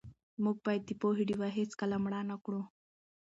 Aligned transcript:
موږ 0.43 0.57
باید 0.65 0.83
د 0.85 0.91
پوهې 1.01 1.23
ډېوه 1.29 1.49
هېڅکله 1.57 1.95
مړه 2.03 2.21
نه 2.29 2.35
کړو. 2.43 2.61